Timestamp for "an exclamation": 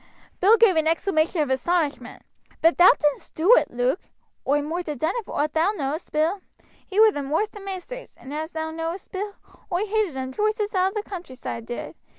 0.77-1.41